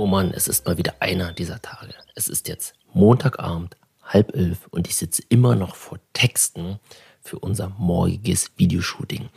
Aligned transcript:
Oh 0.00 0.06
Mann, 0.06 0.32
es 0.32 0.48
ist 0.48 0.64
mal 0.64 0.78
wieder 0.78 0.94
einer 1.00 1.34
dieser 1.34 1.60
Tage. 1.60 1.92
Es 2.14 2.26
ist 2.26 2.48
jetzt 2.48 2.72
Montagabend, 2.94 3.76
halb 4.02 4.34
elf 4.34 4.66
und 4.70 4.88
ich 4.88 4.96
sitze 4.96 5.22
immer 5.28 5.56
noch 5.56 5.74
vor 5.74 5.98
Texten 6.14 6.80
für 7.20 7.38
unser 7.38 7.68
morgiges 7.76 8.50
Videoshooting. 8.56 9.28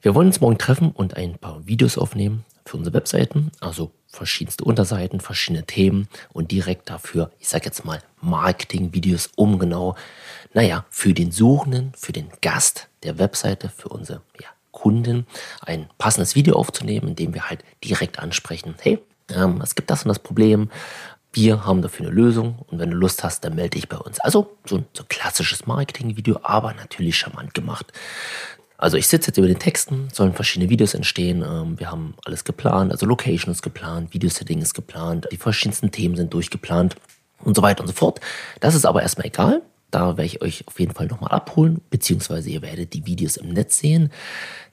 Wir 0.00 0.14
wollen 0.14 0.28
uns 0.28 0.40
morgen 0.40 0.56
treffen 0.56 0.92
und 0.92 1.18
ein 1.18 1.36
paar 1.36 1.66
Videos 1.66 1.98
aufnehmen 1.98 2.46
für 2.64 2.78
unsere 2.78 2.94
Webseiten, 2.94 3.52
also 3.60 3.90
verschiedenste 4.06 4.64
Unterseiten, 4.64 5.20
verschiedene 5.20 5.66
Themen 5.66 6.08
und 6.32 6.52
direkt 6.52 6.88
dafür, 6.88 7.30
ich 7.38 7.50
sage 7.50 7.66
jetzt 7.66 7.84
mal, 7.84 8.02
Marketing-Videos, 8.22 9.28
um 9.36 9.58
genau, 9.58 9.94
naja, 10.54 10.86
für 10.88 11.12
den 11.12 11.32
Suchenden, 11.32 11.92
für 11.98 12.12
den 12.12 12.30
Gast 12.40 12.88
der 13.02 13.18
Webseite, 13.18 13.68
für 13.68 13.90
unsere 13.90 14.22
ja, 14.40 14.48
Kunden 14.70 15.26
ein 15.60 15.90
passendes 15.98 16.34
Video 16.34 16.56
aufzunehmen, 16.56 17.08
in 17.08 17.16
dem 17.16 17.34
wir 17.34 17.50
halt 17.50 17.62
direkt 17.84 18.20
ansprechen, 18.20 18.74
hey, 18.80 18.98
ähm, 19.36 19.60
es 19.62 19.74
gibt 19.74 19.90
das 19.90 20.04
und 20.04 20.08
das 20.08 20.18
Problem, 20.18 20.70
wir 21.32 21.64
haben 21.64 21.80
dafür 21.80 22.06
eine 22.06 22.14
Lösung 22.14 22.58
und 22.66 22.78
wenn 22.78 22.90
du 22.90 22.96
Lust 22.96 23.24
hast, 23.24 23.44
dann 23.44 23.54
melde 23.54 23.70
dich 23.70 23.88
bei 23.88 23.96
uns. 23.96 24.20
Also 24.20 24.56
so 24.66 24.76
ein, 24.76 24.86
so 24.92 25.02
ein 25.02 25.08
klassisches 25.08 25.66
Marketing-Video, 25.66 26.40
aber 26.42 26.74
natürlich 26.74 27.16
charmant 27.16 27.54
gemacht. 27.54 27.92
Also 28.76 28.96
ich 28.96 29.06
sitze 29.06 29.28
jetzt 29.28 29.38
über 29.38 29.46
den 29.46 29.60
Texten, 29.60 30.08
sollen 30.12 30.34
verschiedene 30.34 30.68
Videos 30.68 30.94
entstehen. 30.94 31.42
Ähm, 31.42 31.78
wir 31.78 31.90
haben 31.90 32.14
alles 32.24 32.44
geplant, 32.44 32.90
also 32.90 33.06
Location 33.06 33.52
ist 33.52 33.62
geplant, 33.62 34.12
Videosetting 34.12 34.60
ist 34.60 34.74
geplant, 34.74 35.28
die 35.30 35.36
verschiedensten 35.36 35.90
Themen 35.90 36.16
sind 36.16 36.34
durchgeplant 36.34 36.96
und 37.44 37.56
so 37.56 37.62
weiter 37.62 37.82
und 37.82 37.86
so 37.86 37.94
fort. 37.94 38.20
Das 38.60 38.74
ist 38.74 38.84
aber 38.84 39.02
erstmal 39.02 39.28
egal. 39.28 39.62
Da 39.92 40.16
werde 40.16 40.24
ich 40.24 40.42
euch 40.42 40.66
auf 40.66 40.80
jeden 40.80 40.94
Fall 40.94 41.06
nochmal 41.06 41.30
abholen, 41.30 41.80
beziehungsweise 41.90 42.50
ihr 42.50 42.62
werdet 42.62 42.92
die 42.94 43.06
Videos 43.06 43.36
im 43.36 43.50
Netz 43.50 43.78
sehen. 43.78 44.10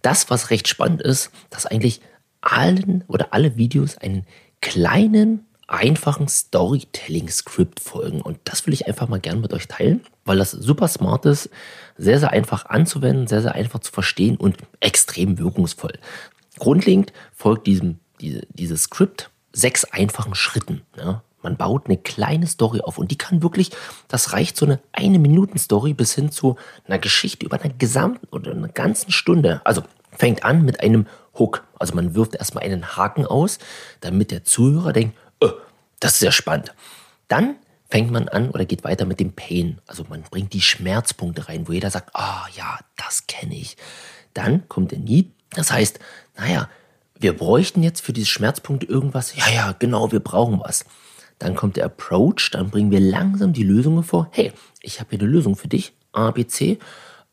Das, 0.01 0.29
was 0.29 0.49
recht 0.49 0.67
spannend 0.67 1.01
ist, 1.01 1.29
dass 1.49 1.65
eigentlich 1.65 2.01
allen 2.41 3.03
oder 3.07 3.33
alle 3.33 3.57
Videos 3.57 3.97
einen 3.97 4.25
kleinen, 4.61 5.45
einfachen 5.67 6.27
Storytelling-Skript 6.27 7.79
folgen. 7.79 8.21
Und 8.21 8.39
das 8.43 8.65
will 8.65 8.73
ich 8.73 8.87
einfach 8.87 9.07
mal 9.07 9.19
gern 9.19 9.41
mit 9.41 9.53
euch 9.53 9.67
teilen, 9.67 10.01
weil 10.25 10.37
das 10.37 10.51
super 10.51 10.87
smart 10.87 11.25
ist, 11.25 11.49
sehr, 11.97 12.19
sehr 12.19 12.31
einfach 12.31 12.65
anzuwenden, 12.65 13.27
sehr, 13.27 13.41
sehr 13.41 13.53
einfach 13.55 13.79
zu 13.79 13.91
verstehen 13.91 14.37
und 14.37 14.57
extrem 14.79 15.37
wirkungsvoll. 15.37 15.93
Grundlegend 16.57 17.13
folgt 17.33 17.67
diesem, 17.67 17.99
diese, 18.19 18.41
dieses 18.49 18.83
Skript 18.83 19.29
sechs 19.53 19.85
einfachen 19.85 20.35
Schritten. 20.35 20.81
Ja. 20.97 21.23
Man 21.41 21.55
baut 21.55 21.85
eine 21.85 21.97
kleine 21.97 22.47
Story 22.47 22.81
auf 22.81 22.97
und 22.97 23.11
die 23.11 23.17
kann 23.17 23.41
wirklich, 23.41 23.71
das 24.07 24.33
reicht 24.33 24.57
so 24.57 24.65
eine 24.65 24.79
eine 24.91 25.19
Minuten 25.19 25.57
Story 25.57 25.93
bis 25.93 26.13
hin 26.13 26.31
zu 26.31 26.57
einer 26.85 26.99
Geschichte 26.99 27.45
über 27.45 27.61
eine 27.61 27.73
gesamten 27.73 28.27
oder 28.31 28.51
einer 28.51 28.67
ganzen 28.67 29.11
Stunde. 29.11 29.61
Also 29.63 29.83
fängt 30.11 30.43
an 30.43 30.65
mit 30.65 30.81
einem 30.81 31.05
Hook. 31.39 31.65
Also 31.79 31.95
man 31.95 32.13
wirft 32.13 32.35
erstmal 32.35 32.63
einen 32.63 32.95
Haken 32.95 33.25
aus, 33.25 33.59
damit 34.01 34.31
der 34.31 34.43
Zuhörer 34.43 34.93
denkt, 34.93 35.17
oh, 35.39 35.51
das 35.99 36.13
ist 36.13 36.21
ja 36.21 36.31
spannend. 36.31 36.73
Dann 37.27 37.55
fängt 37.89 38.11
man 38.11 38.29
an 38.29 38.51
oder 38.51 38.65
geht 38.65 38.83
weiter 38.83 39.05
mit 39.05 39.19
dem 39.19 39.33
Pain. 39.33 39.79
Also 39.87 40.05
man 40.09 40.21
bringt 40.23 40.53
die 40.53 40.61
Schmerzpunkte 40.61 41.49
rein, 41.49 41.67
wo 41.67 41.71
jeder 41.71 41.89
sagt, 41.89 42.15
ah 42.15 42.45
oh, 42.45 42.49
ja, 42.55 42.79
das 42.97 43.25
kenne 43.27 43.55
ich. 43.55 43.77
Dann 44.33 44.67
kommt 44.69 44.91
der 44.91 44.99
Need. 44.99 45.31
Das 45.51 45.71
heißt, 45.71 45.99
naja, 46.37 46.69
wir 47.19 47.35
bräuchten 47.35 47.83
jetzt 47.83 48.01
für 48.01 48.13
diese 48.13 48.27
Schmerzpunkte 48.27 48.85
irgendwas. 48.85 49.35
Ja, 49.35 49.49
ja, 49.49 49.75
genau, 49.77 50.11
wir 50.11 50.19
brauchen 50.19 50.59
was. 50.59 50.85
Dann 51.39 51.55
kommt 51.55 51.77
der 51.77 51.85
Approach, 51.85 52.51
dann 52.51 52.69
bringen 52.69 52.91
wir 52.91 52.99
langsam 52.99 53.53
die 53.53 53.63
Lösungen 53.63 54.03
vor. 54.03 54.27
Hey, 54.31 54.51
ich 54.81 54.99
habe 54.99 55.11
hier 55.11 55.19
eine 55.19 55.29
Lösung 55.29 55.55
für 55.55 55.67
dich, 55.67 55.93
A, 56.11 56.31
B, 56.31 56.45
C. 56.45 56.79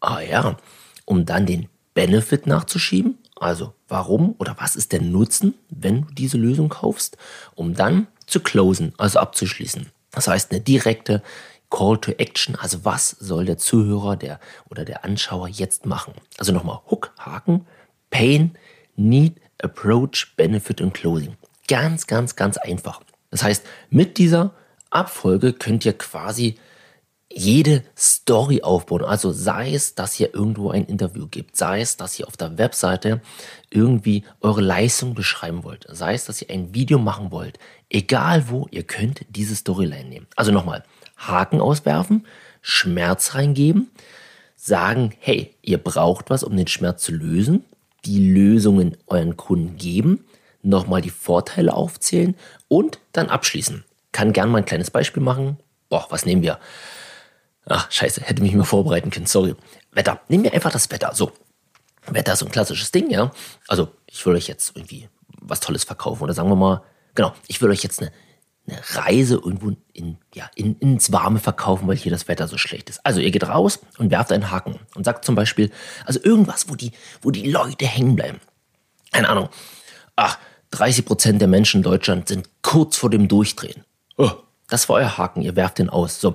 Ah 0.00 0.20
ja, 0.20 0.56
um 1.04 1.26
dann 1.26 1.46
den 1.46 1.68
Benefit 1.94 2.46
nachzuschieben. 2.46 3.18
Also 3.38 3.74
warum 3.88 4.34
oder 4.38 4.56
was 4.58 4.76
ist 4.76 4.92
der 4.92 5.02
Nutzen, 5.02 5.54
wenn 5.68 6.02
du 6.02 6.14
diese 6.14 6.38
Lösung 6.38 6.68
kaufst, 6.68 7.16
um 7.54 7.74
dann 7.74 8.06
zu 8.26 8.40
closen, 8.40 8.92
also 8.98 9.18
abzuschließen. 9.18 9.90
Das 10.10 10.26
heißt 10.28 10.50
eine 10.50 10.60
direkte 10.60 11.22
Call 11.70 11.98
to 11.98 12.12
Action, 12.12 12.56
also 12.56 12.84
was 12.84 13.10
soll 13.10 13.44
der 13.44 13.58
Zuhörer 13.58 14.16
der 14.16 14.40
oder 14.70 14.84
der 14.84 15.04
Anschauer 15.04 15.48
jetzt 15.48 15.84
machen? 15.84 16.14
Also 16.38 16.52
nochmal 16.52 16.80
Hook, 16.90 17.12
Haken, 17.18 17.66
Pain, 18.10 18.56
Need, 18.96 19.40
Approach, 19.62 20.34
Benefit 20.36 20.80
und 20.80 20.94
Closing. 20.94 21.36
Ganz, 21.68 22.06
ganz, 22.06 22.36
ganz 22.36 22.56
einfach. 22.56 23.00
Das 23.30 23.42
heißt, 23.42 23.66
mit 23.90 24.18
dieser 24.18 24.54
Abfolge 24.90 25.52
könnt 25.52 25.84
ihr 25.84 25.92
quasi 25.92 26.56
jede 27.36 27.82
Story 27.96 28.62
aufbauen. 28.62 29.04
Also 29.04 29.30
sei 29.30 29.74
es, 29.74 29.94
dass 29.94 30.18
ihr 30.18 30.34
irgendwo 30.34 30.70
ein 30.70 30.86
Interview 30.86 31.26
gibt, 31.26 31.56
sei 31.56 31.82
es, 31.82 31.98
dass 31.98 32.18
ihr 32.18 32.26
auf 32.26 32.36
der 32.38 32.56
Webseite 32.56 33.20
irgendwie 33.70 34.24
eure 34.40 34.62
Leistung 34.62 35.14
beschreiben 35.14 35.62
wollt, 35.62 35.86
sei 35.90 36.14
es, 36.14 36.24
dass 36.24 36.40
ihr 36.40 36.48
ein 36.50 36.72
Video 36.72 36.98
machen 36.98 37.30
wollt. 37.30 37.58
Egal 37.90 38.48
wo, 38.48 38.66
ihr 38.70 38.84
könnt 38.84 39.20
diese 39.28 39.54
Storyline 39.54 40.08
nehmen. 40.08 40.26
Also 40.34 40.50
nochmal, 40.50 40.82
Haken 41.18 41.60
auswerfen, 41.60 42.26
Schmerz 42.62 43.34
reingeben, 43.34 43.90
sagen, 44.56 45.12
hey, 45.18 45.54
ihr 45.60 45.78
braucht 45.78 46.30
was, 46.30 46.42
um 46.42 46.56
den 46.56 46.66
Schmerz 46.66 47.02
zu 47.02 47.12
lösen, 47.12 47.64
die 48.06 48.32
Lösungen 48.32 48.96
euren 49.08 49.36
Kunden 49.36 49.76
geben, 49.76 50.24
nochmal 50.62 51.02
die 51.02 51.10
Vorteile 51.10 51.74
aufzählen 51.74 52.34
und 52.68 52.98
dann 53.12 53.28
abschließen. 53.28 53.84
Kann 54.12 54.32
gern 54.32 54.48
mal 54.48 54.58
ein 54.58 54.64
kleines 54.64 54.90
Beispiel 54.90 55.22
machen. 55.22 55.58
Boah, 55.90 56.06
was 56.08 56.24
nehmen 56.24 56.42
wir? 56.42 56.58
Ach, 57.68 57.90
scheiße, 57.90 58.22
hätte 58.22 58.42
mich 58.42 58.54
mal 58.54 58.64
vorbereiten 58.64 59.10
können, 59.10 59.26
sorry. 59.26 59.54
Wetter. 59.92 60.20
Nehmen 60.28 60.44
wir 60.44 60.54
einfach 60.54 60.70
das 60.70 60.90
Wetter. 60.90 61.12
So, 61.14 61.32
Wetter 62.06 62.32
ist 62.32 62.38
so 62.38 62.46
ein 62.46 62.52
klassisches 62.52 62.92
Ding, 62.92 63.10
ja. 63.10 63.32
Also, 63.66 63.88
ich 64.06 64.24
will 64.24 64.34
euch 64.34 64.46
jetzt 64.46 64.76
irgendwie 64.76 65.08
was 65.40 65.60
Tolles 65.60 65.84
verkaufen. 65.84 66.22
Oder 66.22 66.34
sagen 66.34 66.48
wir 66.48 66.56
mal, 66.56 66.82
genau, 67.14 67.34
ich 67.48 67.60
will 67.60 67.70
euch 67.70 67.82
jetzt 67.82 68.00
eine, 68.00 68.12
eine 68.68 68.80
Reise 68.90 69.34
irgendwo 69.34 69.72
in, 69.92 70.18
ja, 70.34 70.48
in, 70.54 70.76
ins 70.78 71.12
Warme 71.12 71.40
verkaufen, 71.40 71.88
weil 71.88 71.96
hier 71.96 72.12
das 72.12 72.28
Wetter 72.28 72.46
so 72.46 72.56
schlecht 72.56 72.88
ist. 72.88 73.04
Also 73.04 73.20
ihr 73.20 73.30
geht 73.32 73.48
raus 73.48 73.80
und 73.98 74.10
werft 74.10 74.32
einen 74.32 74.50
Haken 74.50 74.78
und 74.94 75.04
sagt 75.04 75.24
zum 75.24 75.34
Beispiel, 75.34 75.70
also 76.04 76.20
irgendwas, 76.22 76.68
wo 76.68 76.76
die, 76.76 76.92
wo 77.22 77.30
die 77.30 77.50
Leute 77.50 77.86
hängen 77.86 78.14
bleiben. 78.14 78.40
Keine 79.12 79.28
Ahnung. 79.28 79.48
Ach, 80.14 80.38
30 80.70 81.04
Prozent 81.04 81.40
der 81.40 81.48
Menschen 81.48 81.78
in 81.78 81.82
Deutschland 81.84 82.28
sind 82.28 82.48
kurz 82.62 82.96
vor 82.96 83.10
dem 83.10 83.28
Durchdrehen. 83.28 83.84
Oh, 84.16 84.30
das 84.68 84.88
war 84.88 84.96
euer 84.96 85.18
Haken, 85.18 85.42
ihr 85.42 85.56
werft 85.56 85.78
den 85.78 85.88
aus. 85.88 86.20
So, 86.20 86.34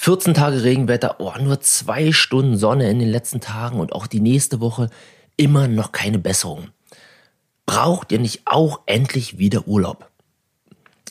14 0.00 0.32
Tage 0.32 0.62
Regenwetter, 0.62 1.16
oh, 1.18 1.32
nur 1.40 1.60
zwei 1.60 2.12
Stunden 2.12 2.56
Sonne 2.56 2.88
in 2.88 3.00
den 3.00 3.10
letzten 3.10 3.40
Tagen 3.40 3.80
und 3.80 3.92
auch 3.92 4.06
die 4.06 4.20
nächste 4.20 4.60
Woche 4.60 4.90
immer 5.36 5.66
noch 5.66 5.90
keine 5.90 6.20
Besserung. 6.20 6.68
Braucht 7.66 8.12
ihr 8.12 8.20
nicht 8.20 8.42
auch 8.44 8.82
endlich 8.86 9.38
wieder 9.38 9.66
Urlaub? 9.66 10.08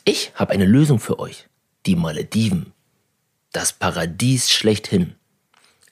Ich 0.06 0.31
habe 0.36 0.53
eine 0.53 0.64
Lösung 0.64 1.00
für 1.00 1.20
euch. 1.20 1.50
Die 1.86 1.97
Malediven. 1.97 2.72
Das 3.52 3.74
Paradies 3.74 4.50
schlechthin. 4.52 5.16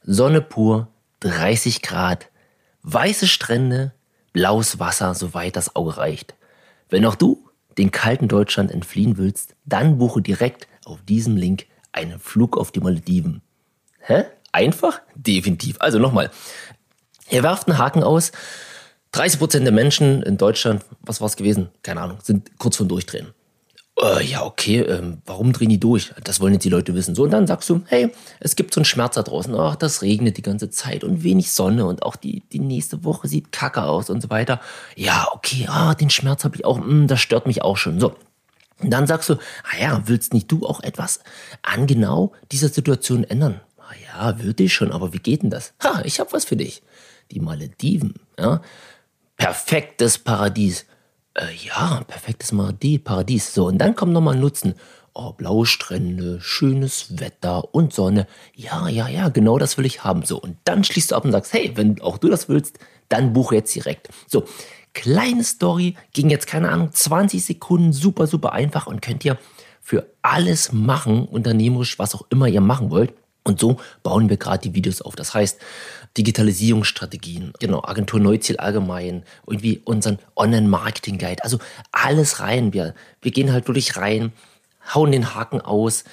Sonne 0.03 0.41
pur, 0.41 0.87
30 1.19 1.81
Grad, 1.81 2.29
weiße 2.83 3.27
Strände, 3.27 3.93
blaues 4.31 4.79
Wasser, 4.79 5.13
soweit 5.15 5.57
das 5.57 5.75
Auge 5.75 5.97
reicht. 5.97 6.33
Wenn 6.87 7.05
auch 7.05 7.15
du 7.15 7.49
den 7.77 7.91
kalten 7.91 8.29
Deutschland 8.29 8.71
entfliehen 8.71 9.17
willst, 9.17 9.53
dann 9.65 9.97
buche 9.97 10.21
direkt 10.21 10.69
auf 10.85 11.01
diesem 11.01 11.35
Link 11.35 11.65
einen 11.95 12.19
Flug 12.19 12.57
auf 12.57 12.71
die 12.71 12.79
Malediven. 12.79 13.41
Hä? 13.99 14.25
Einfach? 14.51 15.01
Definitiv. 15.15 15.77
Also 15.79 15.99
nochmal. 15.99 16.29
Ihr 17.29 17.43
werft 17.43 17.67
einen 17.67 17.77
Haken 17.77 18.03
aus. 18.03 18.31
30% 19.13 19.59
der 19.59 19.71
Menschen 19.71 20.21
in 20.23 20.37
Deutschland, 20.37 20.83
was 21.01 21.21
war 21.21 21.27
es 21.27 21.37
gewesen? 21.37 21.69
Keine 21.83 22.01
Ahnung, 22.01 22.17
sind 22.21 22.59
kurz 22.59 22.75
vor 22.75 22.85
Durchdrehen. 22.85 23.33
Äh, 24.01 24.25
ja, 24.25 24.43
okay, 24.43 24.81
ähm, 24.81 25.21
warum 25.25 25.53
drehen 25.53 25.69
die 25.69 25.79
durch? 25.79 26.13
Das 26.21 26.41
wollen 26.41 26.51
jetzt 26.51 26.65
die 26.65 26.69
Leute 26.69 26.93
wissen. 26.95 27.15
So, 27.15 27.23
und 27.23 27.31
dann 27.31 27.47
sagst 27.47 27.69
du, 27.69 27.81
hey, 27.87 28.11
es 28.41 28.57
gibt 28.57 28.73
so 28.73 28.81
einen 28.81 28.85
Schmerz 28.85 29.15
da 29.15 29.23
draußen. 29.23 29.55
Ach, 29.55 29.77
das 29.77 30.01
regnet 30.01 30.35
die 30.35 30.41
ganze 30.41 30.69
Zeit 30.69 31.05
und 31.05 31.23
wenig 31.23 31.51
Sonne 31.51 31.85
und 31.85 32.03
auch 32.03 32.17
die, 32.17 32.43
die 32.51 32.59
nächste 32.59 33.05
Woche 33.05 33.29
sieht 33.29 33.53
kacke 33.53 33.83
aus 33.83 34.09
und 34.09 34.21
so 34.21 34.29
weiter. 34.29 34.59
Ja, 34.97 35.29
okay, 35.31 35.67
ah, 35.69 35.95
den 35.95 36.09
Schmerz 36.09 36.43
habe 36.43 36.57
ich 36.57 36.65
auch, 36.65 36.77
mh, 36.77 36.85
hm, 36.85 37.07
das 37.07 37.21
stört 37.21 37.47
mich 37.47 37.61
auch 37.61 37.77
schon. 37.77 38.01
So, 38.01 38.15
und 38.79 38.89
dann 38.91 39.07
sagst 39.07 39.29
du, 39.29 39.35
ah 39.35 39.77
ja, 39.79 40.03
willst 40.05 40.33
nicht 40.33 40.51
du 40.51 40.65
auch 40.65 40.81
etwas 40.83 41.21
an 41.61 41.87
genau 41.87 42.33
dieser 42.51 42.69
Situation 42.69 43.23
ändern? 43.23 43.61
Ah 43.79 43.93
ja, 44.05 44.43
würde 44.43 44.63
ich 44.63 44.73
schon, 44.73 44.91
aber 44.91 45.13
wie 45.13 45.19
geht 45.19 45.43
denn 45.43 45.49
das? 45.49 45.73
Ha, 45.83 46.01
ich 46.03 46.19
habe 46.19 46.33
was 46.33 46.45
für 46.45 46.57
dich. 46.57 46.83
Die 47.31 47.39
Malediven, 47.39 48.15
ja. 48.37 48.61
Perfektes 49.37 50.17
Paradies. 50.17 50.85
Äh, 51.33 51.53
ja, 51.65 52.03
perfektes 52.07 52.53
Paradies. 53.03 53.53
So, 53.53 53.67
und 53.67 53.77
dann 53.77 53.95
kommt 53.95 54.13
nochmal 54.13 54.35
Nutzen. 54.35 54.75
Oh, 55.13 55.31
blaue 55.31 55.65
Strände, 55.65 56.41
schönes 56.41 57.19
Wetter 57.19 57.73
und 57.73 57.93
Sonne. 57.93 58.27
Ja, 58.53 58.89
ja, 58.89 59.07
ja, 59.07 59.29
genau 59.29 59.57
das 59.57 59.77
will 59.77 59.85
ich 59.85 60.03
haben. 60.03 60.25
So, 60.25 60.39
und 60.39 60.57
dann 60.65 60.83
schließt 60.83 61.11
du 61.11 61.15
ab 61.15 61.23
und 61.23 61.31
sagst, 61.31 61.53
hey, 61.53 61.71
wenn 61.75 62.01
auch 62.01 62.17
du 62.17 62.29
das 62.29 62.49
willst, 62.49 62.79
dann 63.07 63.31
buche 63.31 63.55
jetzt 63.55 63.73
direkt. 63.73 64.09
So, 64.27 64.45
Kleine 64.95 65.43
Story, 65.43 65.95
ging 66.13 66.31
jetzt 66.31 66.47
keine 66.47 66.71
Ahnung, 66.71 66.91
20 66.91 67.45
Sekunden, 67.45 67.93
super, 67.93 68.25
super 68.25 68.53
einfach 68.53 68.87
und 68.87 69.03
könnt 69.03 69.23
ihr 69.23 69.37
für 69.81 70.07
alles 70.23 70.71
machen, 70.71 71.25
unternehmerisch, 71.25 71.99
was 71.99 72.15
auch 72.15 72.23
immer 72.31 72.47
ihr 72.47 72.61
machen 72.61 72.89
wollt. 72.89 73.13
Und 73.43 73.59
so 73.59 73.77
bauen 74.01 74.29
wir 74.29 74.37
gerade 74.37 74.67
die 74.67 74.73
Videos 74.73 75.03
auf. 75.03 75.15
Das 75.15 75.35
heißt, 75.35 75.61
Digitalisierungsstrategien, 76.17 77.53
genau, 77.59 77.83
Agentur 77.83 78.19
Neuziel 78.19 78.57
allgemein, 78.57 79.23
irgendwie 79.45 79.81
unseren 79.85 80.17
Online-Marketing-Guide, 80.35 81.43
also 81.43 81.59
alles 81.91 82.39
rein. 82.39 82.73
Wir, 82.73 82.95
wir 83.21 83.31
gehen 83.31 83.51
halt 83.51 83.67
wirklich 83.67 83.97
rein, 83.97 84.31
hauen 84.95 85.11
den 85.11 85.35
Haken 85.35 85.61
aus, 85.61 86.05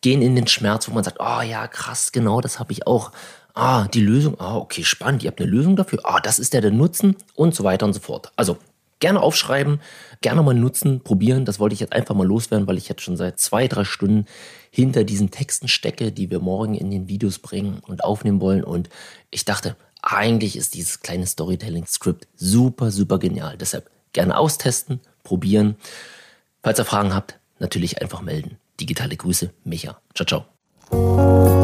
gehen 0.00 0.22
in 0.22 0.34
den 0.34 0.48
Schmerz, 0.48 0.88
wo 0.88 0.92
man 0.92 1.04
sagt, 1.04 1.18
oh 1.20 1.42
ja, 1.42 1.68
krass, 1.68 2.10
genau, 2.10 2.40
das 2.40 2.58
habe 2.58 2.72
ich 2.72 2.86
auch. 2.86 3.12
Ah, 3.60 3.88
die 3.88 4.00
Lösung, 4.00 4.40
ah, 4.40 4.56
okay, 4.56 4.84
spannend, 4.84 5.22
ihr 5.22 5.28
habt 5.28 5.38
eine 5.38 5.50
Lösung 5.50 5.76
dafür, 5.76 6.00
ah, 6.04 6.18
das 6.18 6.38
ist 6.38 6.54
der 6.54 6.62
der 6.62 6.70
Nutzen 6.70 7.14
und 7.34 7.54
so 7.54 7.62
weiter 7.62 7.84
und 7.84 7.92
so 7.92 8.00
fort. 8.00 8.32
Also 8.34 8.56
gerne 9.00 9.20
aufschreiben, 9.20 9.82
gerne 10.22 10.42
mal 10.42 10.54
nutzen, 10.54 11.00
probieren. 11.00 11.44
Das 11.44 11.60
wollte 11.60 11.74
ich 11.74 11.80
jetzt 11.80 11.92
einfach 11.92 12.14
mal 12.14 12.26
loswerden, 12.26 12.66
weil 12.66 12.78
ich 12.78 12.88
jetzt 12.88 13.02
schon 13.02 13.18
seit 13.18 13.38
zwei, 13.38 13.68
drei 13.68 13.84
Stunden 13.84 14.24
hinter 14.70 15.04
diesen 15.04 15.30
Texten 15.30 15.68
stecke, 15.68 16.10
die 16.10 16.30
wir 16.30 16.40
morgen 16.40 16.74
in 16.74 16.90
den 16.90 17.06
Videos 17.06 17.38
bringen 17.38 17.82
und 17.86 18.02
aufnehmen 18.02 18.40
wollen. 18.40 18.64
Und 18.64 18.88
ich 19.30 19.44
dachte, 19.44 19.76
eigentlich 20.00 20.56
ist 20.56 20.72
dieses 20.72 21.00
kleine 21.00 21.26
Storytelling-Skript 21.26 22.28
super, 22.36 22.90
super 22.90 23.18
genial. 23.18 23.58
Deshalb 23.58 23.90
gerne 24.14 24.38
austesten, 24.38 25.00
probieren. 25.22 25.76
Falls 26.62 26.78
ihr 26.78 26.86
Fragen 26.86 27.14
habt, 27.14 27.38
natürlich 27.58 28.00
einfach 28.00 28.22
melden. 28.22 28.56
Digitale 28.80 29.18
Grüße, 29.18 29.50
Micha. 29.64 30.00
Ciao, 30.14 30.46
ciao. 30.90 31.59